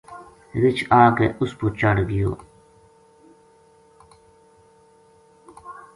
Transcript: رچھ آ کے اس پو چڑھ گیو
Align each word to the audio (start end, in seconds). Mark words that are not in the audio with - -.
رچھ 0.61 0.83
آ 1.01 1.03
کے 1.17 1.27
اس 1.41 1.51
پو 1.57 1.65
چڑھ 1.79 2.01
گیو 2.09 2.31